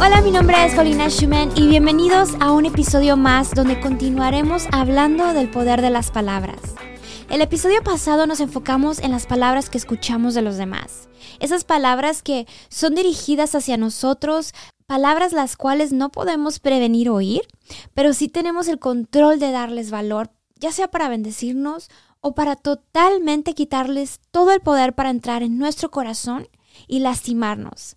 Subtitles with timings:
[0.00, 5.34] Hola, mi nombre es Paulina Schumann y bienvenidos a un episodio más donde continuaremos hablando
[5.34, 6.60] del poder de las palabras.
[7.28, 11.08] El episodio pasado nos enfocamos en las palabras que escuchamos de los demás.
[11.40, 14.52] Esas palabras que son dirigidas hacia nosotros,
[14.86, 17.42] palabras las cuales no podemos prevenir oír,
[17.92, 20.30] pero sí tenemos el control de darles valor,
[20.60, 21.88] ya sea para bendecirnos
[22.20, 26.46] o para totalmente quitarles todo el poder para entrar en nuestro corazón
[26.86, 27.96] y lastimarnos.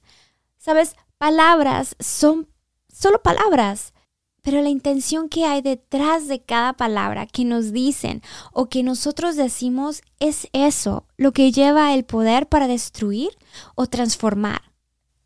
[0.58, 2.48] Sabes, palabras son
[2.92, 3.94] solo palabras,
[4.42, 9.36] pero la intención que hay detrás de cada palabra que nos dicen o que nosotros
[9.36, 13.30] decimos es eso, lo que lleva el poder para destruir
[13.76, 14.71] o transformar.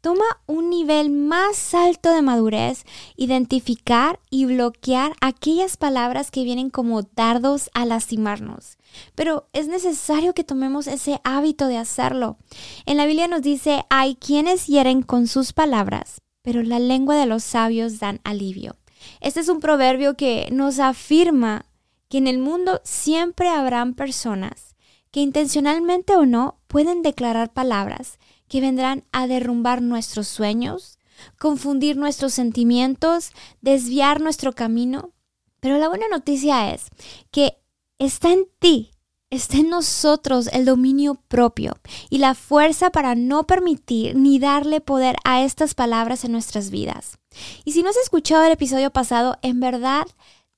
[0.05, 7.01] Toma un nivel más alto de madurez identificar y bloquear aquellas palabras que vienen como
[7.01, 8.77] dardos a lastimarnos.
[9.15, 12.37] Pero es necesario que tomemos ese hábito de hacerlo.
[12.85, 17.25] En la Biblia nos dice, hay quienes hieren con sus palabras, pero la lengua de
[17.25, 18.75] los sabios dan alivio.
[19.21, 21.65] Este es un proverbio que nos afirma
[22.09, 24.75] que en el mundo siempre habrán personas
[25.09, 30.99] que intencionalmente o no pueden declarar palabras que vendrán a derrumbar nuestros sueños,
[31.39, 35.11] confundir nuestros sentimientos, desviar nuestro camino.
[35.59, 36.87] Pero la buena noticia es
[37.31, 37.57] que
[37.97, 38.91] está en ti,
[39.29, 41.77] está en nosotros el dominio propio
[42.09, 47.17] y la fuerza para no permitir ni darle poder a estas palabras en nuestras vidas.
[47.63, 50.05] Y si no has escuchado el episodio pasado, en verdad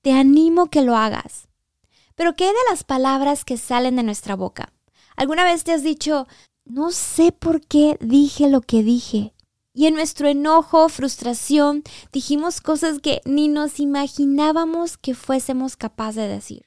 [0.02, 1.48] te animo que lo hagas.
[2.16, 4.74] Pero ¿qué de las palabras que salen de nuestra boca?
[5.16, 6.28] ¿Alguna vez te has dicho,
[6.70, 9.34] no sé por qué dije lo que dije.
[9.73, 16.28] Y en nuestro enojo, frustración, dijimos cosas que ni nos imaginábamos que fuésemos capaces de
[16.28, 16.66] decir.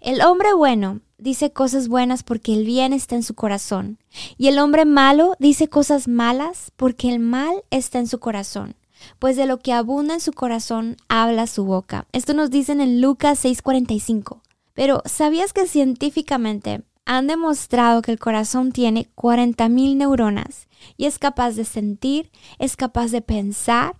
[0.00, 3.98] El hombre bueno dice cosas buenas porque el bien está en su corazón.
[4.38, 8.76] Y el hombre malo dice cosas malas porque el mal está en su corazón.
[9.18, 12.06] Pues de lo que abunda en su corazón habla su boca.
[12.12, 14.42] Esto nos dicen en Lucas 6:45.
[14.74, 21.52] Pero ¿sabías que científicamente han demostrado que el corazón tiene 40.000 neuronas y es capaz
[21.52, 23.96] de sentir, es capaz de pensar.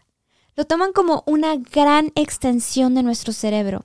[0.54, 3.84] Lo toman como una gran extensión de nuestro cerebro.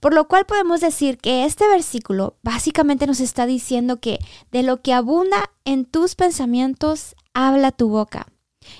[0.00, 4.18] Por lo cual podemos decir que este versículo básicamente nos está diciendo que
[4.50, 8.26] de lo que abunda en tus pensamientos, habla tu boca.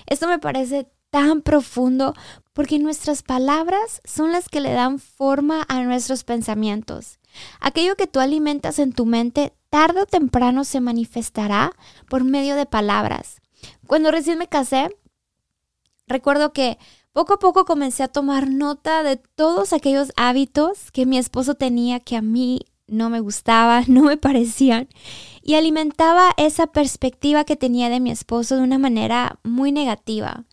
[0.07, 2.13] Esto me parece tan profundo
[2.53, 7.17] porque nuestras palabras son las que le dan forma a nuestros pensamientos.
[7.59, 11.71] Aquello que tú alimentas en tu mente tarde o temprano se manifestará
[12.07, 13.41] por medio de palabras.
[13.87, 14.95] Cuando recién me casé,
[16.05, 16.77] recuerdo que
[17.13, 21.99] poco a poco comencé a tomar nota de todos aquellos hábitos que mi esposo tenía
[21.99, 24.87] que a mí no me gustaban, no me parecían,
[25.41, 30.45] y alimentaba esa perspectiva que tenía de mi esposo de una manera muy negativa.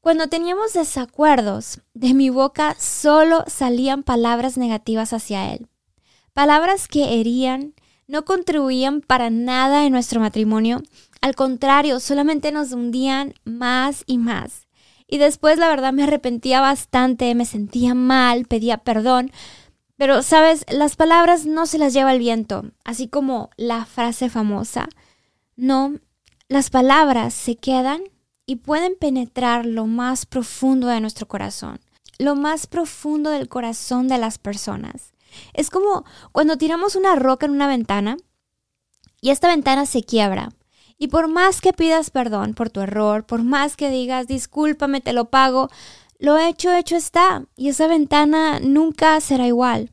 [0.00, 5.68] Cuando teníamos desacuerdos, de mi boca solo salían palabras negativas hacia él.
[6.32, 7.74] Palabras que herían,
[8.06, 10.82] no contribuían para nada en nuestro matrimonio.
[11.20, 14.68] Al contrario, solamente nos hundían más y más.
[15.06, 19.30] Y después, la verdad, me arrepentía bastante, me sentía mal, pedía perdón.
[19.98, 24.88] Pero, sabes, las palabras no se las lleva el viento, así como la frase famosa.
[25.56, 25.92] No,
[26.48, 28.00] las palabras se quedan
[28.50, 31.78] y pueden penetrar lo más profundo de nuestro corazón,
[32.18, 35.12] lo más profundo del corazón de las personas.
[35.54, 38.16] Es como cuando tiramos una roca en una ventana
[39.20, 40.48] y esta ventana se quiebra.
[40.98, 45.12] Y por más que pidas perdón por tu error, por más que digas discúlpame, te
[45.12, 45.70] lo pago,
[46.18, 49.92] lo hecho, hecho está, y esa ventana nunca será igual.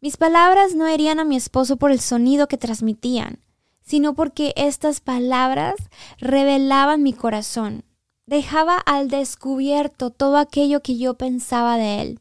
[0.00, 3.40] Mis palabras no herían a mi esposo por el sonido que transmitían,
[3.82, 5.74] sino porque estas palabras
[6.18, 7.84] revelaban mi corazón.
[8.30, 12.20] Dejaba al descubierto todo aquello que yo pensaba de él.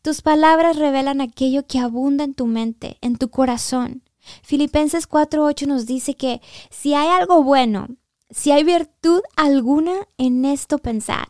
[0.00, 4.02] Tus palabras revelan aquello que abunda en tu mente, en tu corazón.
[4.42, 6.40] Filipenses 4:8 nos dice que
[6.70, 7.88] si hay algo bueno,
[8.30, 11.26] si hay virtud alguna en esto pensad.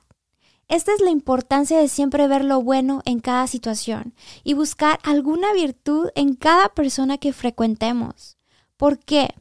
[0.69, 5.53] Esta es la importancia de siempre ver lo bueno en cada situación y buscar alguna
[5.55, 8.37] virtud en cada persona que frecuentemos.
[8.77, 9.35] ¿Por qué?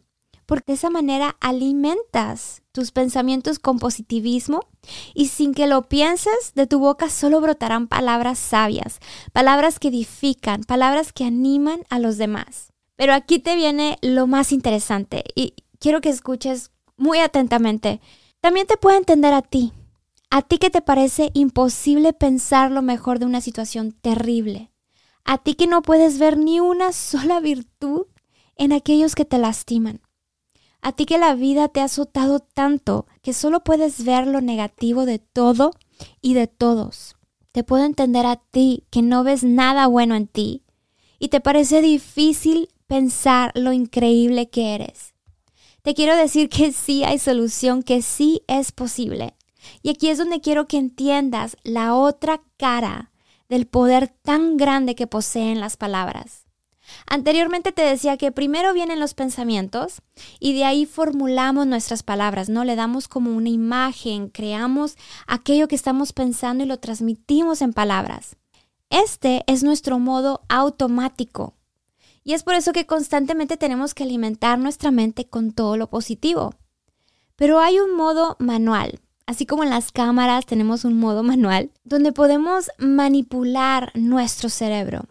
[0.48, 4.62] Porque de esa manera alimentas tus pensamientos con positivismo
[5.14, 9.00] y sin que lo pienses, de tu boca solo brotarán palabras sabias,
[9.32, 12.74] palabras que edifican, palabras que animan a los demás.
[12.96, 18.02] Pero aquí te viene lo más interesante y quiero que escuches muy atentamente.
[18.42, 19.72] También te puedo entender a ti,
[20.32, 24.72] a ti que te parece imposible pensar lo mejor de una situación terrible,
[25.26, 28.08] a ti que no puedes ver ni una sola virtud
[28.56, 30.02] en aquellos que te lastiman.
[30.86, 35.06] A ti que la vida te ha azotado tanto que solo puedes ver lo negativo
[35.06, 35.72] de todo
[36.22, 37.16] y de todos.
[37.54, 40.64] Te puedo entender a ti que no ves nada bueno en ti
[41.20, 45.14] y te parece difícil pensar lo increíble que eres.
[45.84, 49.36] Te quiero decir que sí hay solución, que sí es posible.
[49.84, 53.14] Y aquí es donde quiero que entiendas la otra cara
[53.48, 56.43] del poder tan grande que poseen las palabras.
[57.08, 60.02] Anteriormente te decía que primero vienen los pensamientos
[60.40, 62.64] y de ahí formulamos nuestras palabras, ¿no?
[62.64, 64.98] Le damos como una imagen, creamos
[65.28, 68.38] aquello que estamos pensando y lo transmitimos en palabras.
[68.90, 71.56] Este es nuestro modo automático.
[72.24, 76.54] Y es por eso que constantemente tenemos que alimentar nuestra mente con todo lo positivo.
[77.36, 82.12] Pero hay un modo manual, Así como en las cámaras tenemos un modo manual donde
[82.12, 85.06] podemos manipular nuestro cerebro.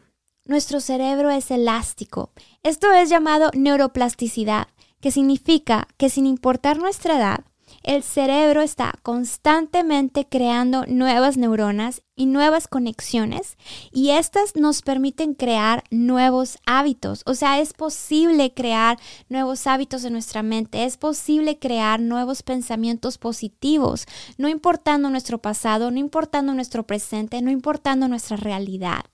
[0.52, 2.31] Nuestro cerebro es elástico.
[2.62, 4.69] Esto es llamado neuroplasticidad,
[5.00, 7.44] que significa que sin importar nuestra edad,
[7.82, 13.56] el cerebro está constantemente creando nuevas neuronas y nuevas conexiones
[13.93, 17.22] y estas nos permiten crear nuevos hábitos.
[17.25, 18.98] O sea, es posible crear
[19.31, 24.05] nuevos hábitos en nuestra mente, es posible crear nuevos pensamientos positivos,
[24.37, 29.06] no importando nuestro pasado, no importando nuestro presente, no importando nuestra realidad.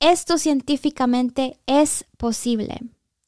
[0.00, 2.80] Esto científicamente es posible.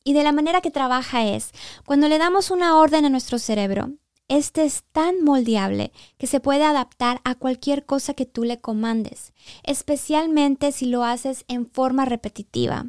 [0.04, 1.50] Y de la manera que trabaja es,
[1.84, 3.90] cuando le damos una orden a nuestro cerebro,
[4.28, 9.32] este es tan moldeable que se puede adaptar a cualquier cosa que tú le comandes,
[9.64, 12.86] especialmente si lo haces en forma repetitiva.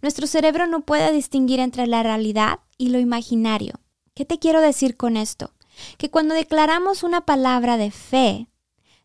[0.00, 3.80] Nuestro cerebro no puede distinguir entre la realidad y lo imaginario.
[4.14, 5.52] ¿Qué te quiero decir con esto?
[5.98, 8.46] Que cuando declaramos una palabra de fe,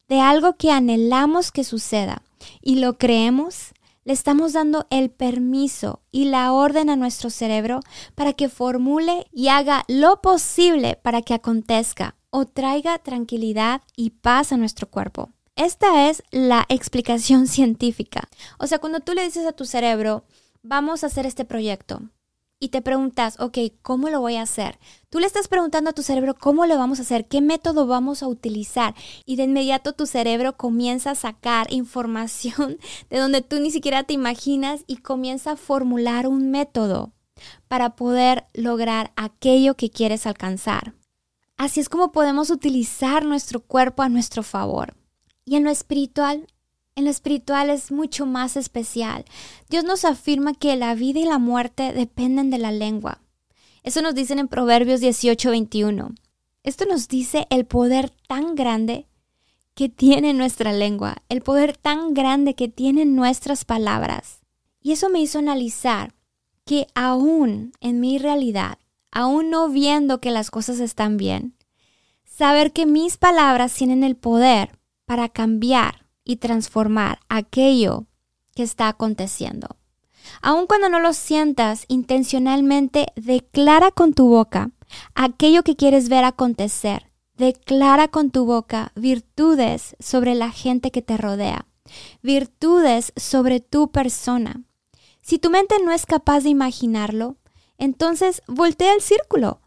[0.07, 2.21] de algo que anhelamos que suceda,
[2.61, 3.73] y lo creemos,
[4.09, 7.79] le estamos dando el permiso y la orden a nuestro cerebro
[8.15, 14.51] para que formule y haga lo posible para que acontezca o traiga tranquilidad y paz
[14.51, 15.29] a nuestro cuerpo.
[15.55, 18.27] Esta es la explicación científica.
[18.57, 20.23] O sea, cuando tú le dices a tu cerebro,
[20.63, 22.01] vamos a hacer este proyecto,
[22.59, 24.79] y te preguntas, ok, ¿cómo lo voy a hacer?
[25.09, 28.21] Tú le estás preguntando a tu cerebro cómo lo vamos a hacer, qué método vamos
[28.21, 28.95] a utilizar
[29.25, 32.77] y de inmediato tu cerebro comienza a sacar información
[33.09, 37.13] de donde tú ni siquiera te imaginas y comienza a formular un método
[37.69, 40.93] para poder lograr aquello que quieres alcanzar.
[41.55, 44.95] Así es como podemos utilizar nuestro cuerpo a nuestro favor.
[45.45, 46.47] Y en lo espiritual
[46.99, 49.25] en lo espiritual es mucho más especial.
[49.69, 53.21] Dios nos afirma que la vida y la muerte dependen de la lengua.
[53.83, 56.13] Eso nos dicen en Proverbios 18:21.
[56.63, 59.07] Esto nos dice el poder tan grande
[59.73, 64.41] que tiene nuestra lengua, el poder tan grande que tienen nuestras palabras.
[64.81, 66.13] Y eso me hizo analizar
[66.65, 68.77] que aún en mi realidad,
[69.09, 71.55] aún no viendo que las cosas están bien,
[72.25, 75.98] saber que mis palabras tienen el poder para cambiar
[76.29, 78.05] y transformar aquello
[78.53, 79.77] que está aconteciendo.
[80.43, 84.69] Aun cuando no lo sientas intencionalmente, declara con tu boca
[85.15, 87.09] aquello que quieres ver acontecer.
[87.33, 91.65] Declara con tu boca virtudes sobre la gente que te rodea,
[92.21, 94.61] virtudes sobre tu persona.
[95.21, 97.37] Si tu mente no es capaz de imaginarlo,
[97.79, 99.61] entonces voltea el círculo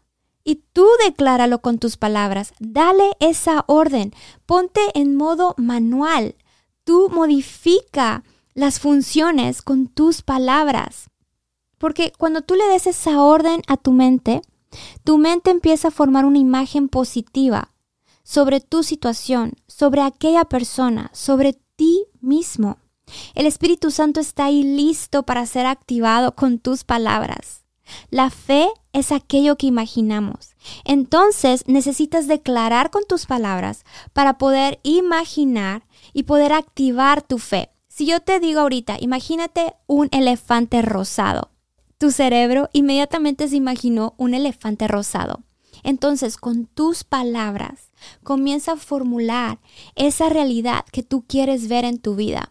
[0.45, 2.53] y tú decláralo con tus palabras.
[2.59, 4.13] Dale esa orden.
[4.45, 6.35] Ponte en modo manual
[6.83, 8.23] tú modifica
[8.53, 11.09] las funciones con tus palabras.
[11.77, 14.41] Porque cuando tú le des esa orden a tu mente,
[15.03, 17.73] tu mente empieza a formar una imagen positiva
[18.23, 22.77] sobre tu situación, sobre aquella persona, sobre ti mismo.
[23.35, 27.63] El Espíritu Santo está ahí listo para ser activado con tus palabras.
[28.09, 30.55] La fe es aquello que imaginamos.
[30.85, 37.69] Entonces necesitas declarar con tus palabras para poder imaginar y poder activar tu fe.
[37.87, 41.51] Si yo te digo ahorita, imagínate un elefante rosado.
[41.97, 45.43] Tu cerebro inmediatamente se imaginó un elefante rosado.
[45.83, 47.91] Entonces, con tus palabras,
[48.23, 49.59] comienza a formular
[49.95, 52.49] esa realidad que tú quieres ver en tu vida.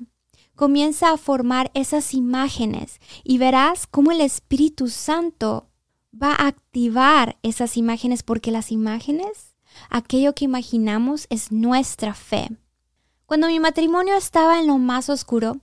[0.54, 5.71] Comienza a formar esas imágenes y verás cómo el Espíritu Santo
[6.14, 9.57] va a activar esas imágenes porque las imágenes,
[9.88, 12.49] aquello que imaginamos es nuestra fe.
[13.33, 15.57] Cuando mi matrimonio estaba en lo más oscuro,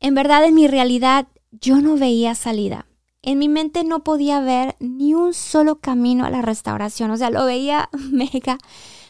[0.00, 2.86] en verdad en mi realidad yo no veía salida.
[3.20, 7.28] En mi mente no podía ver ni un solo camino a la restauración, o sea,
[7.28, 8.56] lo veía mega,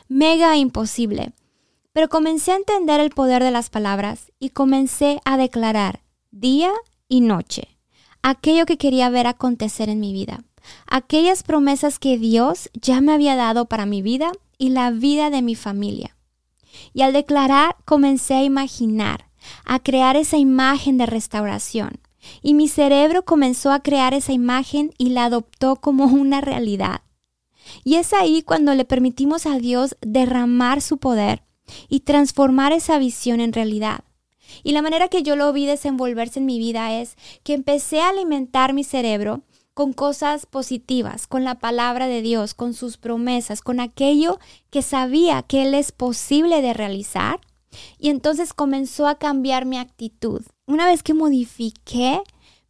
[0.08, 1.34] mega imposible.
[1.92, 6.00] Pero comencé a entender el poder de las palabras y comencé a declarar
[6.32, 6.72] día
[7.08, 7.78] y noche
[8.22, 10.42] aquello que quería ver acontecer en mi vida,
[10.88, 15.42] aquellas promesas que Dios ya me había dado para mi vida y la vida de
[15.42, 16.17] mi familia.
[16.92, 19.28] Y al declarar comencé a imaginar,
[19.64, 22.00] a crear esa imagen de restauración.
[22.42, 27.02] Y mi cerebro comenzó a crear esa imagen y la adoptó como una realidad.
[27.84, 31.42] Y es ahí cuando le permitimos a Dios derramar su poder
[31.88, 34.04] y transformar esa visión en realidad.
[34.62, 38.08] Y la manera que yo lo vi desenvolverse en mi vida es que empecé a
[38.08, 39.42] alimentar mi cerebro
[39.78, 45.44] con cosas positivas, con la palabra de Dios, con sus promesas, con aquello que sabía
[45.44, 47.38] que Él es posible de realizar.
[47.96, 50.42] Y entonces comenzó a cambiar mi actitud.
[50.66, 52.22] Una vez que modifiqué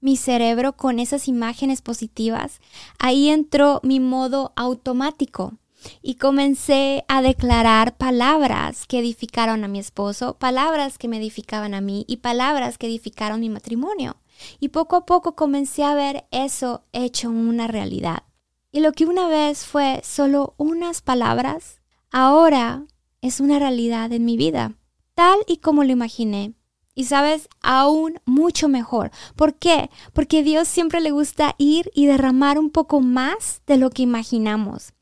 [0.03, 2.61] mi cerebro con esas imágenes positivas,
[2.99, 5.55] ahí entró mi modo automático
[6.03, 11.81] y comencé a declarar palabras que edificaron a mi esposo, palabras que me edificaban a
[11.81, 14.19] mí y palabras que edificaron mi matrimonio.
[14.61, 18.25] Y poco a poco comencé a ver eso hecho una realidad.
[18.71, 21.81] Y lo que una vez fue solo unas palabras,
[22.11, 22.85] ahora
[23.23, 24.75] es una realidad en mi vida,
[25.15, 26.55] tal y como lo imaginé.
[26.95, 29.13] Y sabes, aún mucho mejor.
[29.37, 29.89] ¿Por qué?
[30.13, 34.95] Porque Dios siempre le gusta ir y derramar un poco más de lo que imaginamos.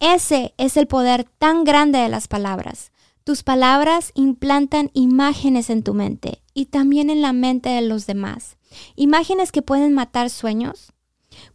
[0.00, 2.90] Ese es el poder tan grande de las palabras.
[3.24, 8.56] Tus palabras implantan imágenes en tu mente y también en la mente de los demás.
[8.96, 10.92] Imágenes que pueden matar sueños,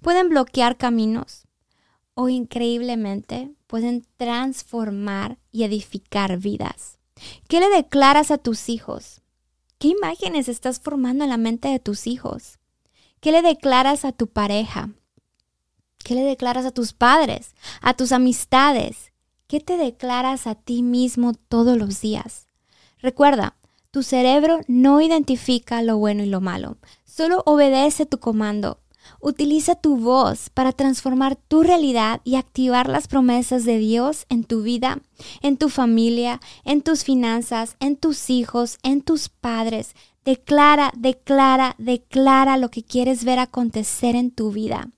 [0.01, 1.47] pueden bloquear caminos
[2.13, 6.97] o increíblemente pueden transformar y edificar vidas.
[7.47, 9.21] ¿Qué le declaras a tus hijos?
[9.77, 12.59] ¿Qué imágenes estás formando en la mente de tus hijos?
[13.19, 14.89] ¿Qué le declaras a tu pareja?
[16.03, 19.11] ¿Qué le declaras a tus padres, a tus amistades?
[19.47, 22.47] ¿Qué te declaras a ti mismo todos los días?
[22.99, 23.57] Recuerda,
[23.97, 28.77] tu cerebro no identifica lo bueno y lo malo, solo obedece tu comando.
[29.19, 34.61] Utiliza tu voz para transformar tu realidad y activar las promesas de Dios en tu
[34.61, 34.99] vida,
[35.41, 39.95] en tu familia, en tus finanzas, en tus hijos, en tus padres.
[40.23, 44.91] Declara, declara, declara lo que quieres ver acontecer en tu vida.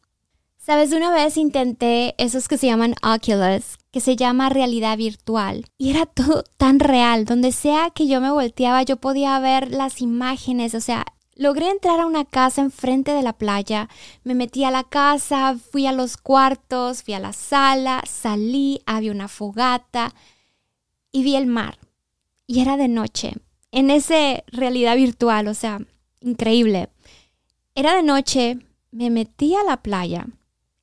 [0.58, 5.90] Sabes, una vez intenté esos que se llaman Oculus, que se llama realidad virtual, y
[5.90, 7.26] era todo tan real.
[7.26, 11.06] Donde sea que yo me volteaba, yo podía ver las imágenes, o sea,
[11.40, 13.88] Logré entrar a una casa enfrente de la playa,
[14.26, 19.14] me metí a la casa, fui a los cuartos, fui a la sala, salí, había
[19.14, 20.14] una fogata
[21.14, 21.80] y vi el mar.
[22.46, 23.36] Y era de noche,
[23.72, 25.80] en esa realidad virtual, o sea,
[26.20, 26.90] increíble.
[27.74, 28.60] Era de noche,
[28.92, 30.28] me metí a la playa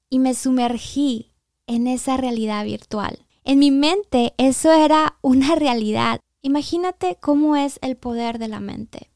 [0.08, 1.32] y me sumergí
[1.66, 3.26] en esa realidad virtual.
[3.44, 6.20] En mi mente eso era una realidad.
[6.42, 9.10] Imagínate cómo es el poder de la mente.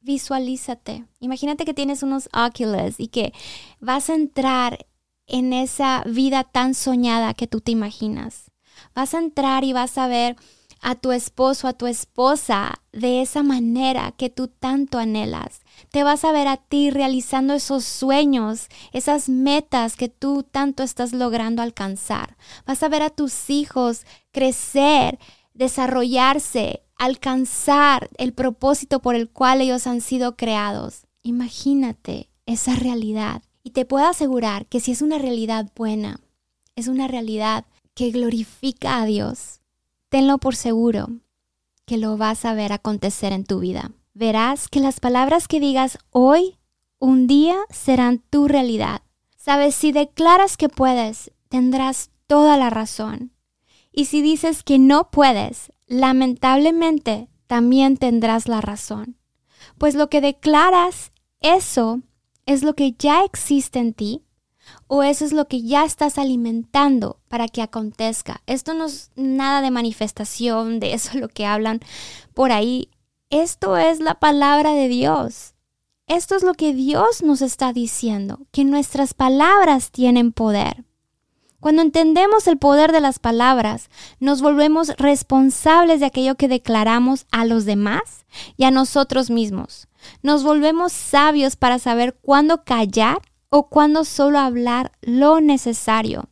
[0.00, 1.06] Visualízate.
[1.20, 3.32] Imagínate que tienes unos Oculus y que
[3.80, 4.86] vas a entrar
[5.26, 8.50] en esa vida tan soñada que tú te imaginas.
[8.94, 10.36] Vas a entrar y vas a ver
[10.80, 15.60] a tu esposo, a tu esposa de esa manera que tú tanto anhelas.
[15.90, 21.12] Te vas a ver a ti realizando esos sueños, esas metas que tú tanto estás
[21.12, 22.36] logrando alcanzar.
[22.66, 25.18] Vas a ver a tus hijos crecer,
[25.54, 31.06] desarrollarse, alcanzar el propósito por el cual ellos han sido creados.
[31.22, 36.20] Imagínate esa realidad y te puedo asegurar que si es una realidad buena,
[36.74, 39.60] es una realidad que glorifica a Dios,
[40.08, 41.08] tenlo por seguro
[41.84, 43.92] que lo vas a ver acontecer en tu vida.
[44.14, 46.58] Verás que las palabras que digas hoy,
[46.98, 49.02] un día serán tu realidad.
[49.36, 53.32] Sabes, si declaras que puedes, tendrás toda la razón.
[53.92, 59.16] Y si dices que no puedes, lamentablemente también tendrás la razón.
[59.78, 62.02] Pues lo que declaras, eso
[62.44, 64.24] es lo que ya existe en ti
[64.86, 68.42] o eso es lo que ya estás alimentando para que acontezca.
[68.46, 71.80] Esto no es nada de manifestación, de eso lo que hablan
[72.34, 72.88] por ahí.
[73.30, 75.54] Esto es la palabra de Dios.
[76.06, 80.84] Esto es lo que Dios nos está diciendo, que nuestras palabras tienen poder.
[81.60, 87.44] Cuando entendemos el poder de las palabras, nos volvemos responsables de aquello que declaramos a
[87.44, 88.24] los demás
[88.56, 89.88] y a nosotros mismos.
[90.22, 96.28] Nos volvemos sabios para saber cuándo callar o cuando solo hablar lo necesario.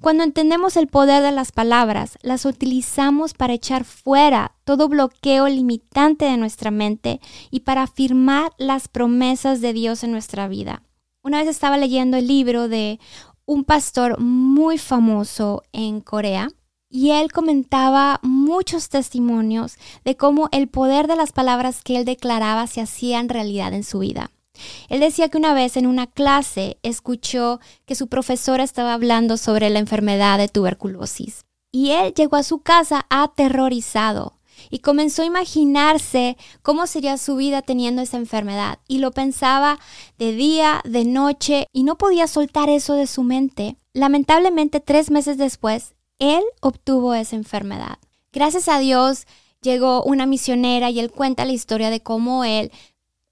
[0.00, 6.26] Cuando entendemos el poder de las palabras, las utilizamos para echar fuera todo bloqueo limitante
[6.26, 7.20] de nuestra mente
[7.50, 10.82] y para afirmar las promesas de Dios en nuestra vida.
[11.22, 13.00] Una vez estaba leyendo el libro de
[13.46, 16.48] un pastor muy famoso en Corea
[16.90, 22.66] y él comentaba muchos testimonios de cómo el poder de las palabras que él declaraba
[22.66, 24.30] se hacían realidad en su vida.
[24.88, 29.70] Él decía que una vez en una clase escuchó que su profesora estaba hablando sobre
[29.70, 31.44] la enfermedad de tuberculosis.
[31.72, 34.38] y él llegó a su casa aterrorizado
[34.70, 39.78] y comenzó a imaginarse cómo sería su vida teniendo esa enfermedad y lo pensaba
[40.18, 43.76] de día, de noche y no podía soltar eso de su mente.
[43.92, 47.98] Lamentablemente, tres meses después, él obtuvo esa enfermedad.
[48.32, 49.26] Gracias a Dios
[49.60, 52.70] llegó una misionera y él cuenta la historia de cómo él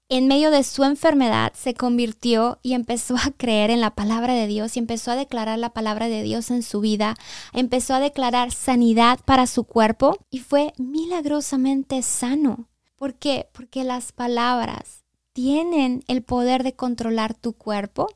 [0.09, 4.47] en medio de su enfermedad se convirtió y empezó a creer en la palabra de
[4.47, 7.15] Dios y empezó a declarar la palabra de Dios en su vida,
[7.53, 12.69] empezó a declarar sanidad para su cuerpo y fue milagrosamente sano.
[12.95, 13.47] ¿Por qué?
[13.53, 18.07] Porque las palabras tienen el poder de controlar tu cuerpo,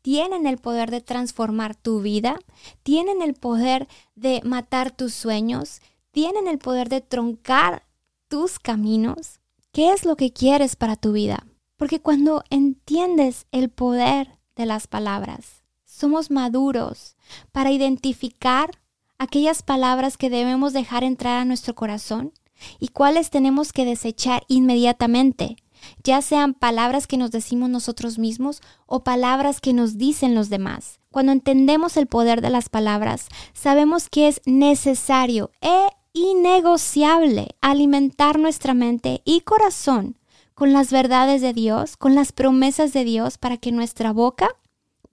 [0.00, 2.36] tienen el poder de transformar tu vida,
[2.82, 5.80] tienen el poder de matar tus sueños,
[6.12, 7.84] tienen el poder de troncar
[8.28, 9.41] tus caminos
[9.74, 11.46] ¿Qué es lo que quieres para tu vida?
[11.78, 17.16] Porque cuando entiendes el poder de las palabras, somos maduros
[17.52, 18.70] para identificar
[19.16, 22.34] aquellas palabras que debemos dejar entrar a nuestro corazón
[22.80, 25.56] y cuáles tenemos que desechar inmediatamente,
[26.04, 31.00] ya sean palabras que nos decimos nosotros mismos o palabras que nos dicen los demás.
[31.10, 38.74] Cuando entendemos el poder de las palabras, sabemos que es necesario e innegociable alimentar nuestra
[38.74, 40.18] mente y corazón
[40.54, 44.48] con las verdades de Dios, con las promesas de Dios para que nuestra boca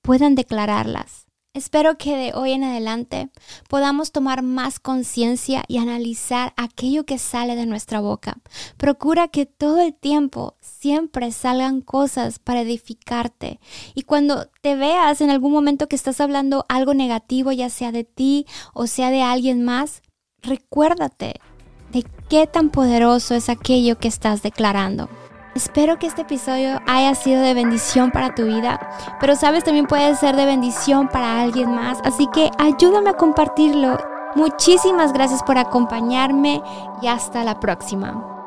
[0.02, 1.30] puedan declararlas.
[1.56, 3.32] Espero que de hoy en adelante
[3.68, 8.38] podamos tomar más conciencia y analizar aquello que sale de nuestra boca.
[8.78, 13.60] Procura que todo el tiempo siempre salgan cosas para edificarte.
[13.96, 18.04] Y cuando te veas en algún momento que estás hablando algo negativo, ya sea de
[18.04, 20.04] ti o sea de alguien más,
[20.42, 21.40] recuérdate
[21.92, 25.10] de qué tan poderoso es aquello que estás declarando.
[25.56, 28.80] Espero que este episodio haya sido de bendición para tu vida,
[29.20, 33.98] pero sabes también puede ser de bendición para alguien más, así que ayúdame a compartirlo.
[34.36, 36.62] Muchísimas gracias por acompañarme
[37.02, 38.39] y hasta la próxima.